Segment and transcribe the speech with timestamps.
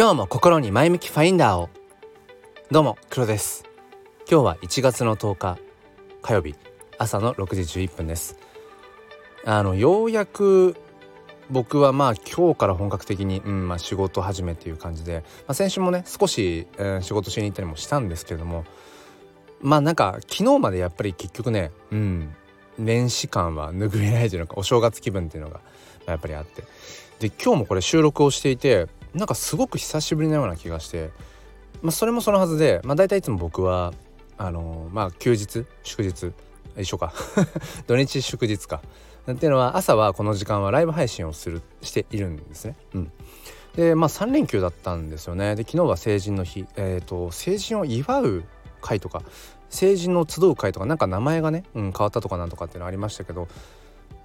[0.00, 1.68] 今日も心に前向きファインダーを。
[2.70, 3.64] どうも黒です。
[4.20, 5.58] 今日は1月の10日
[6.22, 6.54] 火曜日
[6.96, 8.38] 朝の6時11分です。
[9.44, 10.74] あのようやく
[11.50, 18.64] 僕はまあ今日から本格的に、うんまあ、仕事始めっていう感じで、まあ、先週もね少し、えー、仕事しに行ったりもしたんですけれども
[19.60, 22.34] まあなんか昨日までやっぱり結局ねうん
[22.78, 25.60] 年始感は拭えないというのかお正月気分っていうのが
[26.06, 26.64] やっぱりあって。
[27.18, 31.10] で今日もこれ収録をしていてなんかすごく久しぶりなような気がして、
[31.82, 33.92] まあ、それもそのはずで、まあ、大体いつも僕は
[34.38, 36.32] あのー、まあ休日祝日
[36.78, 37.12] 一緒か
[37.86, 38.80] 土日祝日か
[39.30, 42.76] っていうのは朝はこの時間はライブ配信をするしているんですね。
[42.94, 43.12] うん、
[43.76, 45.56] でまあ3連休だったんですよね。
[45.56, 48.44] で昨日は成人の日、えーと、成人を祝う
[48.80, 49.22] 会とか
[49.68, 53.46] 成人の集う会とかなんか名前がね、うん、変わったとかなんとかっていうのありましたけど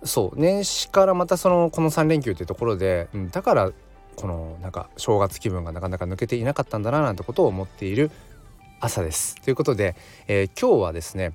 [0.03, 3.71] そう年始からまたそのこの3連休っていうところで、うん、だから
[4.15, 8.11] このなんか正月気分がなかなか抜けていなかったんだななんてことを思っている
[8.79, 9.35] 朝です。
[9.41, 9.95] ということで、
[10.27, 11.33] えー、今日はですね、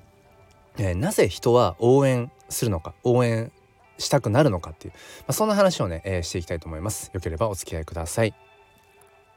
[0.77, 3.51] えー、なぜ人は応援するのか応援
[3.97, 7.11] したくなるのかっていう、まあ、そんな話をね、えー、していきたいと思います。
[7.13, 8.33] よければお付き合いください。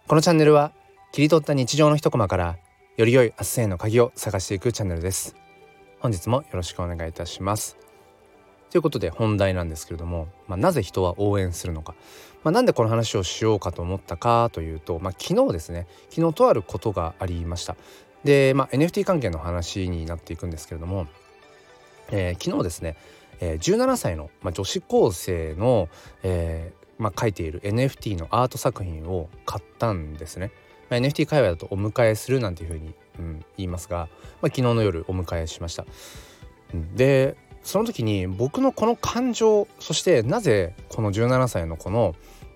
[0.07, 0.73] このチャンネルは
[1.13, 2.57] 切り取った日常の一コマから
[2.97, 5.37] より良い明日への鍵を探していくチャンネルです。
[6.01, 7.84] 本日もよろしくお願いいたします。
[8.75, 11.95] ということで本題なんですけれども、まあ、なぜ人は応援するのか、
[12.43, 17.77] まあ、なんでこの話をしようかと思ったかというと、まあ、昨日ですね昨日とあることがありました。
[18.25, 21.07] で、まあ、NFT 関係の話になっていくんですけれども、
[22.11, 22.97] えー、昨日ですね、
[23.39, 25.89] えー、17歳の、まあ、女子高生の、
[26.25, 30.51] えーまあ、描いている NFT のアート作品を買ったんですね、
[30.91, 34.09] まあ、NFT 界隈だとお迎えするなんていうふうに、うん、言いますが、
[34.43, 35.87] まあ、昨日の夜お迎えしました、
[36.97, 42.15] でその時に僕のこの感情そしてなぜこの17歳のこの、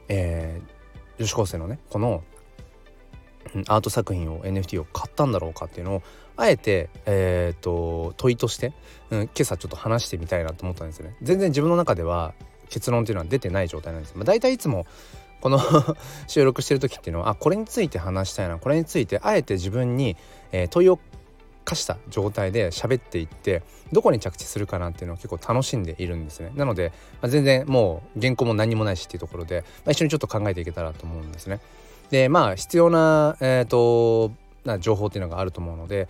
[0.08, 2.22] えー、女子高生のねこの
[3.66, 6.02] アート作品を NFT を買ったんだろうかっていうのを
[6.36, 8.72] あえて、えーと、問いとして、
[9.10, 11.16] うん、今朝ちょっと話してみたいなと思ったんですよね。
[11.22, 12.34] 全然自分の中では
[12.68, 14.14] 結論っていうのは出てない状態なんです。
[14.14, 14.86] まあ、大体いつも
[15.40, 15.58] この
[16.28, 20.16] 収録してる時っていうのはあこれについて話したいなこれについてあえて自分に、
[20.52, 20.98] えー、問いを
[21.68, 23.62] 化した状態で喋っていって
[23.92, 26.50] どこに着地するかなっていうのを結構楽しんでいるんですね。
[26.54, 31.60] なので、まあ、全然もう原稿も何もないしっていうところで、まあ、一緒にちょっと考えていけたらと思うんですね。
[32.10, 34.32] でまあ必要な,、えーと、
[34.64, 36.08] な情報っていうのがあると思うので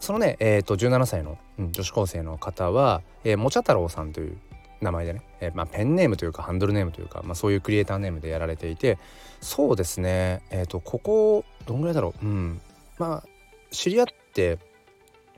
[0.00, 4.38] そのね、えーと、17歳の、女子高生の方は、えー、もちゃ太郎さんという
[4.80, 8.96] 名前でね、えー、まあ、ペンネームというかハンドルネームというか、まあ、そういうクリエイターネームでやられていて
[9.40, 12.26] そうですねえっ、ー、とここどんぐらいだろう。
[12.26, 12.60] うん
[12.96, 13.28] まあ
[13.70, 14.58] 知り合って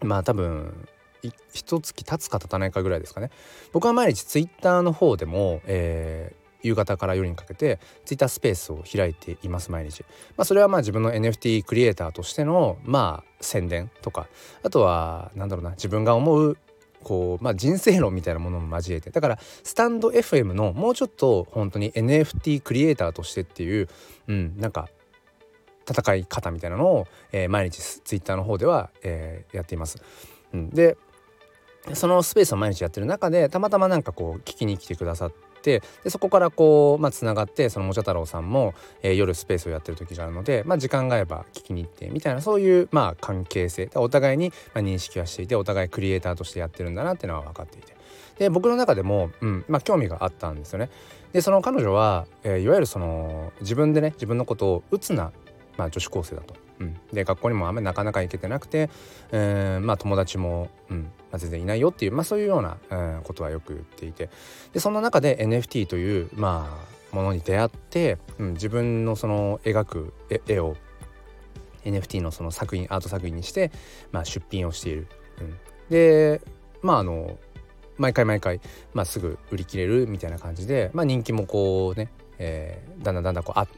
[0.02, 0.88] まあ多分
[1.52, 3.30] 一月経つか経たないかぐらいですかね。
[3.72, 10.02] 僕は毎日ツイッターの方でも、えー、夕方から夜にかけてツイッタースペースを開いています毎日、
[10.36, 14.28] まあ、それはまあ自分の NFT クリエイターとしてのまあ宣伝とか
[14.62, 16.58] あとはなんだろうな自分が思う
[17.02, 19.10] こう、まあ、人生論みたいなものも交えて。
[19.10, 23.88] だからスタンド FM のもうちょっと本当に NFT クリエイターとしてっていう、
[24.28, 24.88] うん、なんか
[25.90, 30.02] 戦い方みたいなのを、えー、毎日ツイッターの方では、えー、やっています。
[30.52, 30.96] うん、で
[31.94, 47.94] そのスペースを毎日やってる中でたまたまなんかこう聞きに来てくださってでそこからこうまあがってそのもちゃ太郎さんも、えー、夜スペースをやってる時があるので、まあ、時間が合えば聞きに行ってみたいなそういうまあ関係性お互いにまあ認識はしていてお互いクリエイターとしてやってるんだなっていうのは分かっていて
[48.38, 50.90] で僕の中でも、うんまあ、興味があったんですよね。
[51.32, 55.30] でその彼女は、えー、いわゆるその自分でね自分のことを「打つな
[55.76, 56.54] まあ、女子高生だと。
[56.80, 58.88] うん、で学校にもあんまりなかなか行けてなくて、
[59.32, 64.30] えー、まあ、友達も、うんまあ、全然いないよっていう、まあ、そういうような、えー、ことはよく言っていて
[64.72, 70.14] でそんな中で NFT という、まあ、ものに出会って、うん、自分のその描く
[70.46, 70.76] 絵を
[71.84, 73.70] NFT のその作品アート作品にして、
[74.12, 75.06] まあ、出品をしている。
[75.40, 75.58] うん、
[75.90, 76.40] で
[76.82, 77.38] まああの
[77.96, 78.60] 毎回毎回、
[78.94, 82.08] まあ、すぐ売り切れるみたいな感じで、まあ、人気もこうね、
[82.38, 83.68] えー、だんだんだんだんこうあ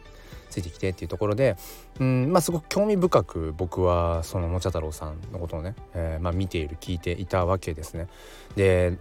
[0.52, 1.56] ついてきてっていうところで
[1.98, 8.08] うんまあすごく興味深く僕はそのもちゃ太郎さんのことをね、えー、まあ、見ている聞いていたわけですね。
[8.54, 8.98] で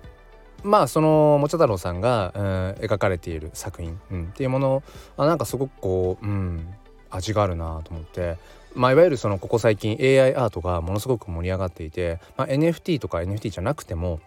[0.63, 2.43] まあそのもちゃ太郎さんが、うん、
[2.85, 4.83] 描かれている作品、うん、っていうもの
[5.17, 6.73] あなんかすごくこう、うん、
[7.09, 8.37] 味があるなと思って、
[8.75, 14.19] まあ、いわゆるそのここ最近 AI アートがものすごく盛り上がっていて、まあ、NFT とか NFT じゃなくても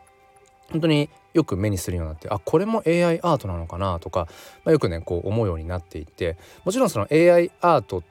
[0.71, 4.29] 本当によく目にするようになってあこれも AI アートなのかなとか、
[4.65, 8.03] まあ、よくねこう思うようになっていってもちろんその AI アートっ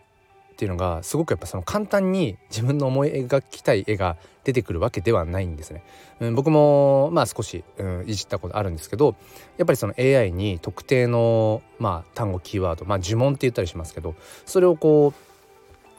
[0.53, 5.83] っていうのがすごくやっぱその簡単に自分の思い描きたい絵が出てくるわけではないんですね。
[6.19, 9.15] うん、僕もまあ少し、うん、いじったことあるんですけど
[9.57, 14.15] やっぱりその AI に特定の、まあ、単語キーワード、まあ、呪文って言ったりしますけど
[14.45, 15.32] それをこう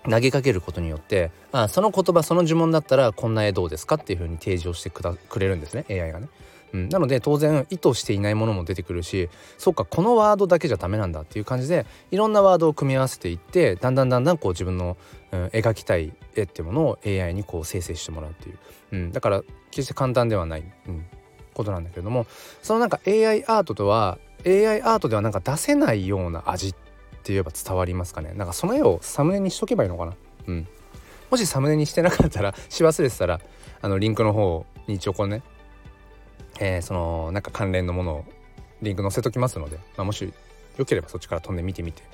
[0.08, 6.28] 投げかけることによってあその言葉その呪文だったらこんな絵どうですかっていうふうに提示をしてくれるんですね AI がね。
[6.72, 14.96] うん、なので当然意図していないものも出てくるしそうかこのワードだけじゃダメなんだっていう感じでいろんなワードを組み合わせていってだんだんだんだんこう自分の、
[15.30, 18.58] うん、描きたい絵っていうものを AI にこう生成してもらうっていう、
[18.90, 21.06] うん、だから決して簡単ではない、うん、
[21.54, 22.26] ことなんだけれども
[22.60, 26.74] そのなんか AI アートとは AI アートではなんか出せないような味っ
[27.24, 28.34] って言えば伝わりますかね。
[28.34, 30.12] なんかその絵をサムネにしとけばいいのかな。
[30.46, 30.68] うん。
[31.30, 33.40] もしサムネにしてなかったら し忘れてたら
[33.80, 35.42] あのリンクの方に一応こうね
[36.60, 38.24] えー、そのなんか関連のものを
[38.82, 40.32] リンク載せときますので、まあ、もし
[40.76, 42.04] よければそっちから飛んで見てみてい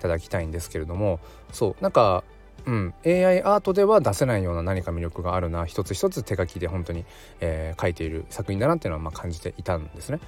[0.00, 1.20] ただきたいんですけれども
[1.52, 2.24] そうなんか
[2.66, 5.64] うん、AI アートでは出せないような何か魅力があるな。
[5.64, 7.06] 一つ一つ手書きで本当に、
[7.40, 10.20] えー、書いている作品だなっていうのはまあ感じていたんですね。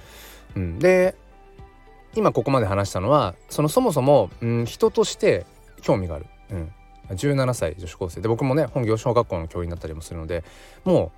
[0.55, 1.15] うん、で
[2.15, 5.45] 今ここまで話したのはそのそもそも、うん、人として
[5.81, 6.71] 興味がある、うん、
[7.09, 8.21] 17歳女子高生。
[8.21, 10.43] で僕もね本業小学校の教員だったりもするので
[10.83, 11.11] も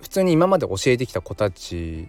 [0.00, 2.08] う普通に今まで教えてきた子たち、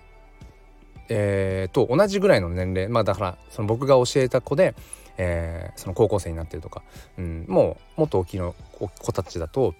[1.09, 2.89] えー、と同じぐらいの年齢。
[2.89, 4.75] まあだからその僕が教えた子で、
[5.17, 6.83] えー、その高校生になってるとか、
[7.17, 9.75] うん、もうもっと大きいの子たちだと、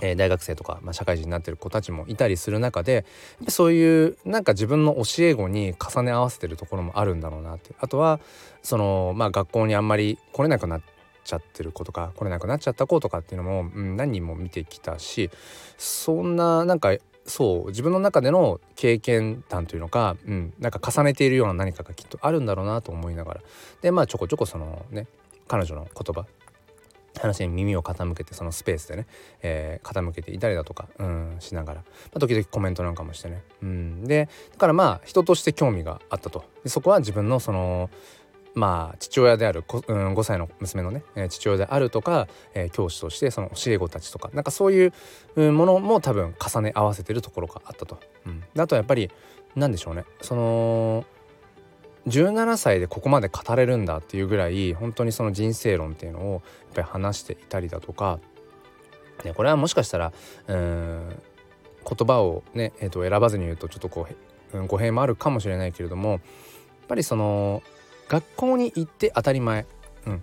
[0.00, 3.04] えー、大学生とか、まあ、社会人になってる子たちもいたりする中で
[3.48, 7.74] そういうなんか自分の教え子に重ね合わせてるところもあるんだろうなって。
[7.78, 8.20] あとは
[8.62, 10.82] その、まあ、学校にあんまり来れなくなっ
[11.24, 15.30] ちゃってる子とか来れなくなっちゃった子とかっていうのも、うん、何人も見てきたし
[15.76, 16.96] そんななんか
[17.26, 23.40] そう自分の中での経験談というのか、うん、なんか重ねているような何かがきっとあるんだろうなと思いながら。
[23.82, 25.06] でまあちょこちょこそのね
[25.48, 26.26] 彼女の言葉
[27.20, 29.06] 話に耳を傾けてそのスペースでね、
[29.42, 31.86] えー、傾けていたりだとか、うん、しながら、ま
[32.16, 36.44] あ、時々コメントなんかもしてね、うん、でだからまあ人として興味があったと。
[36.62, 37.90] でそこは自分のその
[38.54, 44.92] まあ父親である、うん、5歳の娘のね、え父親であるとか、えー、教師としてその教え子たちとかなんかそういう
[45.52, 48.00] ものも多分重ね合わせてるところがあったと。
[48.24, 49.10] うん、あとはやっぱり
[49.54, 50.04] 何でしょうね。
[50.22, 51.04] その
[52.06, 56.42] 17歳でここまで語れるんだっていうぐらい本当にその人生論っていうのをやっ
[56.74, 58.20] ぱり話していたりだとか、
[59.24, 60.12] ね、これはもしかしたら
[60.46, 61.22] うん
[61.88, 64.06] 言葉をね、えー、と選ばずに言うとちょっとこ
[64.52, 66.20] う、うん、語弊もあるかもしれないけれどもやっ
[66.88, 67.62] ぱりその
[68.08, 69.66] 学校に行って当たり前、
[70.06, 70.22] うん、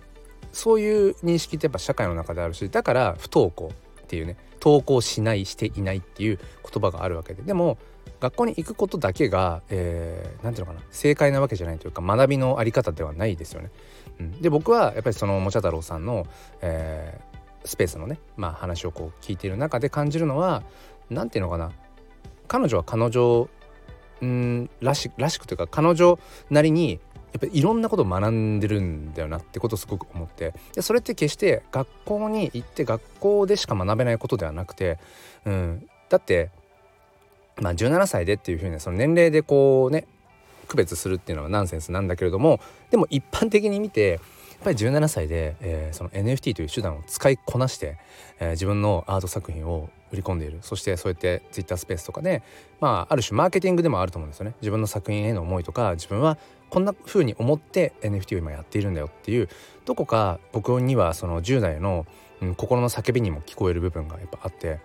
[0.52, 3.72] そういう認識ってやっぱ社会の中であるしだから不登校
[4.04, 7.78] っていうね登校しないしていないっていう言葉があるわけででも
[8.20, 13.70] 学校に行くことだけが何、えー、て言うのかな正解なわけじゃないというか学びのあり方ではないですよね。
[14.20, 16.26] うん、で僕はやっぱりそのもちゃ太郎さんの、
[16.62, 20.62] えー、スペースのね、まあ、話をこう聞いている中で感じるのは
[21.10, 21.72] 何て言うのかな
[22.46, 23.48] 彼女は彼女
[24.24, 26.18] んらしらしくというか彼女
[26.50, 27.00] なりに
[27.34, 30.54] やっぱりいろんなことを学んでるんだよなってことをすごく思って。
[30.72, 34.98] でそれって決して学校に行って学校でしか学べないことではなくて、
[35.44, 36.50] うん、だって
[37.60, 40.06] まあ17歳でっていうふうにその年齢でこうね
[40.68, 42.60] 区別するっていうのはナンセンスなんだけれども
[42.90, 44.20] でも一般的に見て
[44.62, 47.98] ぱり17歳で、えー、その NFT という手段を使いこなして、
[48.38, 50.58] えー、自分のアート作品を売り込んでいる。
[50.62, 52.42] そしてそうやって Twitter スペースとかで
[52.80, 54.54] まあある種マーケティングでもあると思うんですよね。
[54.60, 56.38] 自分の作品への思いとか自分は
[56.70, 59.48] こんな風に思って NFT を今やっているんだよっていう
[59.84, 62.06] どこか僕にはその10代の、
[62.40, 64.80] うん、心の叫びにも聞こえる部分がやっぱあって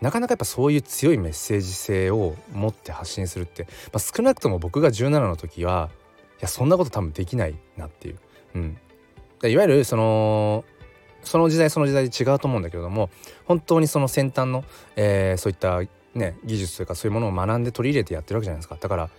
[0.00, 5.90] なかなかやっぱそういう強いメッセージ性を持って発信するって、まあ、少なくとも僕が17の時は
[6.40, 8.18] いやそんなこと多分できないなっていう。
[8.54, 8.78] うん、
[9.48, 10.64] いわゆるその
[11.22, 13.10] その時代その時代で違うと思うんだけれども
[13.44, 14.64] 本当にその先端の、
[14.96, 15.80] えー、そういった
[16.14, 18.76] ね技術というかそういうものを学んで取り入れてやってるわけじゃないですか。
[18.80, 19.10] だから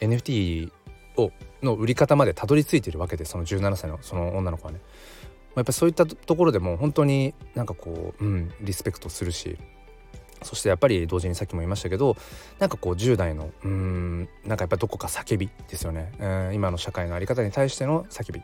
[0.00, 0.70] NFT
[1.16, 1.30] を
[1.62, 4.80] の売り方までたどり着いてるわけでその17歳のその女の子はね。
[5.56, 9.56] やっぱそういったところでも本当になんかこう、うん、リスペクトするし
[10.44, 12.16] そしてやっぱり同時にさっきも言いましたけど
[12.58, 18.42] なんかこう10代のうんなんかやっぱどこか叫びですよね、うん、今の社会の在り方に対しての叫び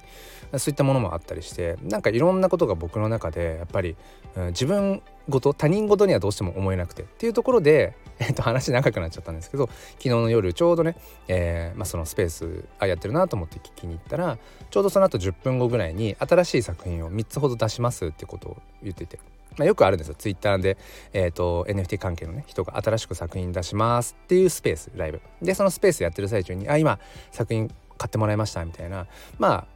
[0.58, 3.96] そういったものもあったりしてなんかいろんなことが僕の中でやっぱり、
[4.36, 10.96] うん、自分ごと他人事にはどうしても思えなくてっていうところで、えっと、話長くなっちゃったんですけど昨日の夜ちょうどね、
[11.28, 14.38] えーまあ、そのスペースあやってるなと思って聞きに行ったら
[14.70, 19.18] ちょうどその後10分後ぐらいに新しい作品を3つほど出しますってことを言っていて。
[19.56, 20.14] まあ、よくあるんですよ。
[20.14, 20.76] ツイッターで、
[21.12, 25.20] えーと、NFT 関係のね人が新しく作品出しますっていうスペースライブ。
[25.42, 26.98] でそのスペースやってる最中に「あ今
[27.32, 29.06] 作品買ってもらいました」みたいな。
[29.38, 29.66] まあ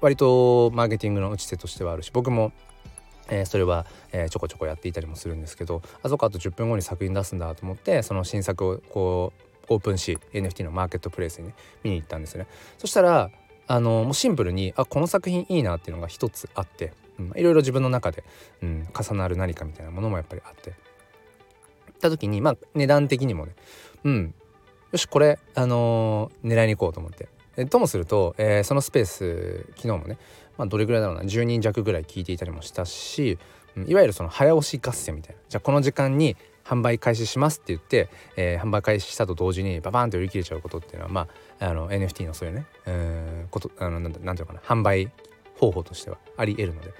[0.00, 2.52] 割とマーケティングの打ち手としてはあるし僕も
[3.32, 12.48] えー、それは、えー、ちょこちょこやっていたりもするんですけどあそこあと10分後に作品出すんだと思ってその新作をこうオープンし NFT のマーケットプレイスにね見に行ったんですよね。
[12.76, 13.30] そしたら
[13.68, 16.92] あのもうシンプルにあこの作品いいなっていうのが一つあって、
[17.36, 18.24] いろいろ自分の中で、
[18.62, 20.70] うん、重なる何かみたいなものもやっぱりあって。
[20.70, 20.74] っ
[22.00, 23.52] た時にまあ値段的にもね
[24.04, 24.34] うん。
[24.90, 27.28] よしこれあのー、狙いに行こうと思って。
[27.56, 30.18] えともすると、えー、そのスペース昨日もね、
[30.56, 33.38] まあ、どれぐらいだろうな10人弱ぐらい聞いていたりもしたし、
[33.76, 35.40] うん、いわゆるその早押し合戦みたいな。
[35.48, 45.10] じゃあこの時間に販売開始しますって言って、えー、販売開始したと同時にババーンと売り切れちゃうことっていうのはまああの NFT のそういうねうんことあのなんなんていうのかな販売
[45.60, 46.92] 方法としてはありえるので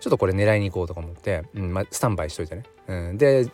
[0.00, 3.48] ちょっとこれ狙いに行こうとか思って、うんまあ、スタンバイしといてね、うん、で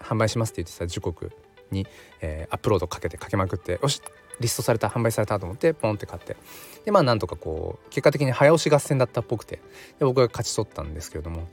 [0.00, 1.32] 販売しますって言ってた時刻
[1.70, 1.86] に、
[2.20, 4.00] えー、アップロードかけてかけまくってよし
[4.40, 6.36] リストされた販売されたと思ってポンって買って。
[6.84, 9.56] でまあなんとかこう結果的に早押し合戦だったっぽくて。
[9.98, 11.48] で僕が勝ち取ったんですけれども。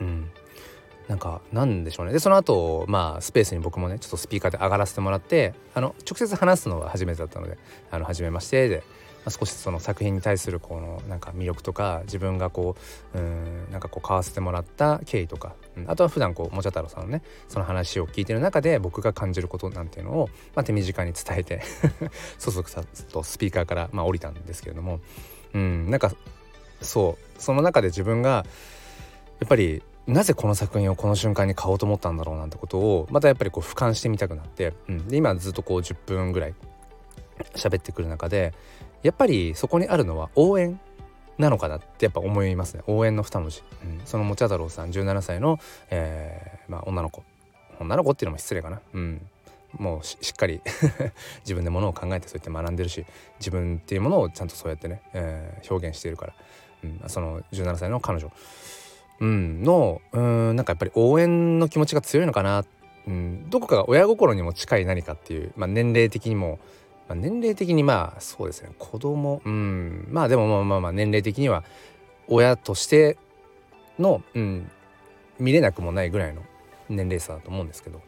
[0.00, 0.30] うん。
[1.08, 2.12] なんかなんでしょうね。
[2.12, 7.58] でその後まあスペースに僕もねちょっとスピーカーで上がらせてもらってあの直接話すのは初めてだったので
[7.90, 8.84] 「あの初めまして」で、
[9.28, 12.76] 少しその作品に対するこのなんか魅力とか自分がこ
[13.14, 21.62] ううんなんかこう買わせてもらった経緯とか、うん、あとは普段こうもちゃ太郎さんのねその話を聞いてる中で僕が感じることなんていうのを、まあ、手短に伝えて
[22.38, 22.82] そそくさ
[23.12, 25.00] とスピーカーから、まあ、降りたんですけれども
[25.54, 26.12] うんなんか
[26.80, 28.46] そうその中で自分が
[29.40, 36.54] やっぱりなぜこの作品をこの瞬間に買おうと思ったんだろうなんてことをまたやっぱりこう俯瞰してみたくなって、うん、で今ずっとこう10分ぐらい
[37.54, 38.54] 喋ってくる中で
[39.02, 40.78] やっぱりそこにあるのは応援
[41.38, 42.82] なのかなってやっぱ思いますね。
[42.86, 45.58] 応援の2文字、うん、そのもちゃ太郎さん17歳の、
[45.90, 47.22] えーまあ、女の子。
[47.80, 48.80] 女の子っていうのも失礼かな。
[48.92, 49.26] うん。
[49.76, 50.60] もうしっかり
[51.44, 53.04] 自分でものを考えてそうやって学んでるし
[53.38, 56.34] 自分っていうものをちゃんとそうやってね、えー、表現しているから、
[56.84, 58.30] うん、その17歳の彼女。
[59.20, 62.64] うん、のうんなんかやっぱり応援の気持ちが強いのかな、
[63.06, 66.60] うん、どこかが親心にも近い何かっていう、まあ、年齢的にも、
[67.08, 68.70] まあ、年齢的にまあそうですね。
[68.78, 69.40] 子供。
[69.44, 70.06] うん。
[70.10, 71.64] まあでもまあまあまあ年齢的には
[72.28, 73.16] 親として
[73.98, 74.70] の、うん、
[75.38, 76.42] 見れなくもないぐらいの
[76.88, 78.02] 年齢差だと思うんですけど、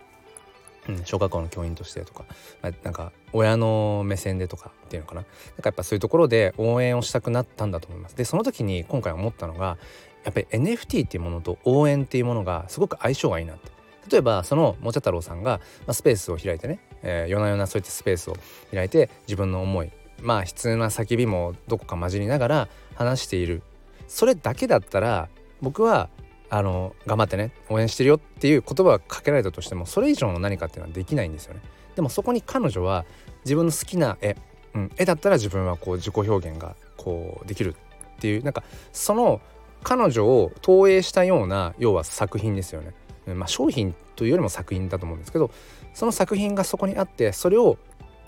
[0.88, 2.24] うん、小学校の教員としてとか、
[2.62, 5.22] まあ、なんか親の目線でとかっていうのかな。
[5.22, 8.16] なんかやっぱそういうところで応援をしたくなったんだと思います。
[8.16, 9.78] でその時に今回思ったのが
[10.24, 13.79] やっぱり NFT っていうものと応援っていうものがすごく相性がいいなって。
[14.10, 18.36] 例えばそのもちゃ太郎さんが、まあ、スペースを開いてね、えー、夜な夜なそういったスペースを
[18.72, 19.90] 開いて自分の思い
[20.22, 23.62] まあ悲痛な叫びもどこか混じりながら話している
[24.08, 25.28] それだけだったら
[25.62, 26.08] 僕は
[26.50, 31.60] あの頑張ってね応援してるよっていう言葉がかけられたとしてもそれ以上の何かっていうのはできないんですよね。
[31.94, 33.04] でもそこに彼女は
[33.44, 34.36] 自分の好きな絵、
[34.74, 37.76] うん、絵だったら自分はこう自己表現がこうできる
[38.16, 39.40] っていうなんかその
[39.82, 42.92] 彼女を投影したような要は作品ですよね。
[43.26, 45.50] まあ、商品というよりも作品だと思うんですけど
[45.94, 47.78] その作品がそこにあってそれを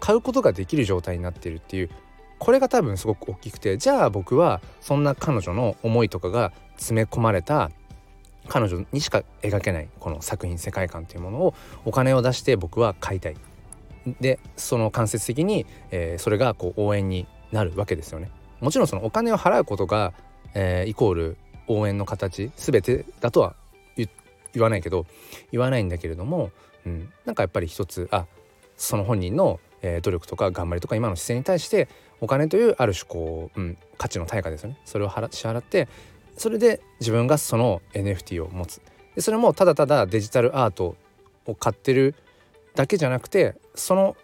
[0.01, 1.91] 買うことができる状態になっているっていう
[2.39, 7.71] これが多分すごく大きくてじゃあ僕はそんな彼女の思いとかが詰め込まれた
[8.49, 13.37] 彼女にしか描けないこの作品世界観というものをお金を出して僕は買いたい。
[14.21, 18.31] でその間接的に、えー、それがこう応援になるわけですよね。
[18.61, 20.13] もちろんそのお金を払うことが
[20.55, 21.37] えー、イコール
[21.69, 23.55] 応援の形全てだとは
[24.55, 25.07] 言わないけど
[25.51, 26.51] 言わないんだけれども、
[26.87, 28.27] うん、なんかやっぱり一つあ
[28.77, 31.89] その本人の、えー、努力とか頑張りとか今の姿勢に対して
[32.21, 34.79] お金というある種こう、うん、価値の対価ですよね。
[34.85, 35.15] それを支
[35.47, 35.89] 払って
[36.37, 38.81] それで自分がその NFT を持つ。
[39.15, 40.97] でそれもただただデジタルアート
[41.47, 42.15] を買ってる
[42.75, 44.17] だけじゃなくてその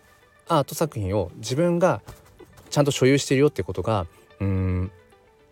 [0.49, 2.01] アート作品を自分が
[2.71, 4.07] ちゃんと所有してるよってことが
[4.41, 4.91] うん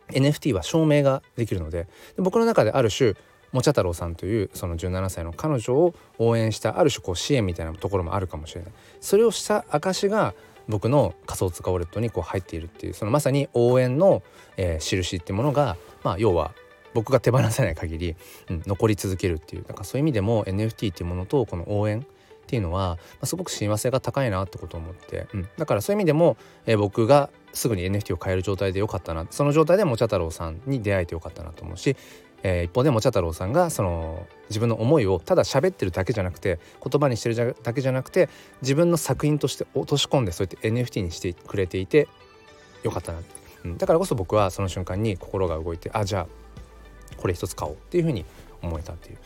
[0.08, 3.14] NFT は証明ができるので僕の中である種
[3.52, 8.72] もちゃ太郎さんというその17歳の彼女を応援したある種こう支援みたいなところもあるかもしれない。
[9.00, 10.34] それをした証が
[10.68, 14.22] 僕の仮想通貨ウォレットにこう入っているっていうそのまさに応援の、
[14.56, 16.52] えー、印っていうものが、まあ、要は
[16.94, 18.16] 僕が手放せない限り、
[18.50, 22.02] うん、残り続けるっていうなんかそういう意味でも NFT っていうものとこの応援っ
[22.48, 31.96] ていうのは、まあ、すごく親和性が高いなってことを思って、うん、だからそういう意味でも、えー、僕がすぐに NFT を買える状態でよかったなその状態でもちゃ太郎さんに出会えてよかったなと思うし、
[32.42, 38.28] えー、一方でもちゃ太郎さんがその自分の思いをただ喋ってるだけじゃなくて言葉にしてるだけじゃなくて
[38.62, 42.08] 自分の作品として落とし込んでそうやって NFT にしてくれていて
[42.82, 43.20] よかったな、
[43.64, 48.24] うん、だからこそ僕はその瞬間に心が動いてあじゃあこれ一つ買おうっていうふうに
[48.62, 49.18] 思えたっていう、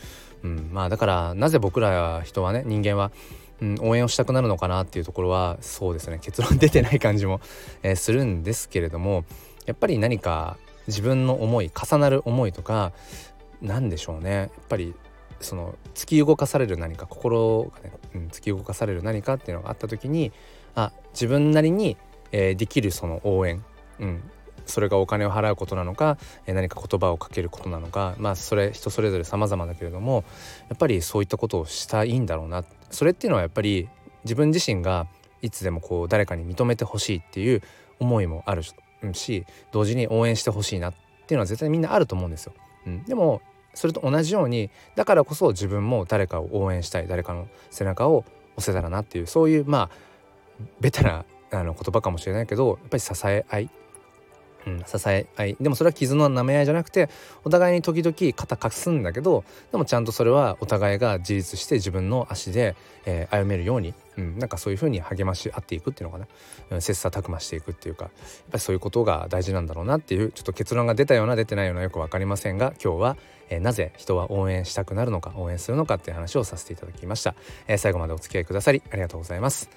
[0.44, 3.10] うん、まあだからなぜ僕ら人はね人間は
[3.60, 6.18] うん、応援をしたくなるのかなっていうところはそうですね。
[6.22, 7.40] 結論出てない感じも、
[7.82, 9.24] えー、するんですけれども
[9.66, 10.56] やっぱり何か
[10.86, 12.92] 自分の思い重なる思いとか
[13.60, 14.30] 何でしょうね。
[14.30, 14.94] やっぱり
[15.40, 20.32] その突き動かされる何か心がね、うん、突き動かされる何かっていうのがあった時に
[20.74, 21.96] あ自分なりに、
[22.32, 23.64] えー、できるその応援、
[24.00, 24.22] うん、
[24.66, 30.24] それがお金を払うことなのか、えー、何か言葉をかけることなのかまあそれ人それぞれ様々だけれども
[30.68, 32.64] やっぱりそういったことをしたいんだろうな。
[32.90, 33.88] それっていうのはやっぱり
[34.24, 35.06] 自分自身が
[35.42, 37.62] いつでもこう誰かに認めてほしいっていう
[37.98, 38.62] 思いもある。
[39.12, 40.94] し同時に応援してほしいなっ
[41.26, 42.52] ていうのは絶対みんなあると思うんですよ。
[42.86, 43.40] うん、でも
[43.74, 48.24] それと同じようにだからこそ自分も誰かを応援したい誰かの背中を
[48.56, 49.90] 押せたらなっていうそういうまあ
[50.80, 53.70] ベタなあの言葉かもしれないけどやっぱり支え合い
[54.66, 55.56] うん、支え合い。
[55.60, 57.08] でもそれは傷の舐め合いじゃなくて
[57.44, 62.76] お互いに時々肩貸すんだけどでもちゃんとそれはお互いが自立して自分の足で、
[63.06, 66.26] えー、歩めるように、うん、なんかそういうふうに励まし合っていくっていうのかな、
[66.70, 68.12] うん、切磋琢磨していくっていうかやっ
[68.50, 73.16] ぱりそういうことが大事なんだろうなっていうちょっと結論が出たような出てないようなよく分かりませんが今日は、
[73.48, 77.34] えー、なぜ人は応援したくなるのか応援するのかっていう話をさせていただきました、
[77.66, 79.70] えー、最後までお付き合いくださりありがとうございます。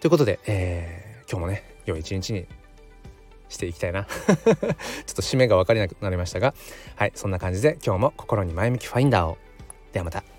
[0.00, 2.46] ということで、え、今日もね良い一日に
[3.48, 4.04] していきたいな。
[4.06, 4.34] ちょっ
[5.14, 6.54] と締めが分かりなくなりましたが。
[6.96, 9.38] はいそんな感じで今日も心に前向きファインダーを。
[9.92, 10.35] ではまた。